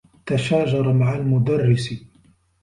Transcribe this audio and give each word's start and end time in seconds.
تشاجر 0.25 0.93
مع 0.93 1.15
المدرّس. 1.15 1.89